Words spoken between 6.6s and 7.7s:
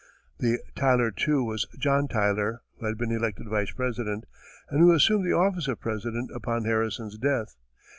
Harrison's death.